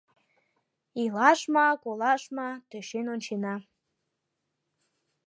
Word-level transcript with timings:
Илаш 1.03 1.39
ма, 1.53 1.67
колаш 1.83 2.23
ма— 2.37 2.49
тӧчен 2.69 3.05
ончена. 3.13 3.55